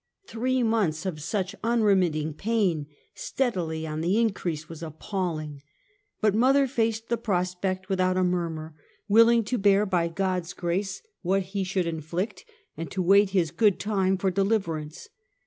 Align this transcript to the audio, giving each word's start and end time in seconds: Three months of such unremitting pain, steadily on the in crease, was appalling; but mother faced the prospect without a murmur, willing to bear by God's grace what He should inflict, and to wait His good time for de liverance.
Three 0.25 0.63
months 0.63 1.05
of 1.05 1.21
such 1.21 1.53
unremitting 1.63 2.33
pain, 2.33 2.87
steadily 3.13 3.85
on 3.85 4.01
the 4.01 4.17
in 4.19 4.33
crease, 4.33 4.67
was 4.67 4.81
appalling; 4.81 5.61
but 6.21 6.33
mother 6.33 6.65
faced 6.67 7.09
the 7.09 7.17
prospect 7.19 7.87
without 7.87 8.17
a 8.17 8.23
murmur, 8.23 8.73
willing 9.07 9.43
to 9.43 9.59
bear 9.59 9.85
by 9.85 10.07
God's 10.07 10.53
grace 10.53 11.03
what 11.21 11.43
He 11.53 11.63
should 11.63 11.85
inflict, 11.85 12.45
and 12.75 12.89
to 12.89 12.99
wait 13.03 13.29
His 13.29 13.51
good 13.51 13.79
time 13.79 14.17
for 14.17 14.31
de 14.31 14.43
liverance. 14.43 15.07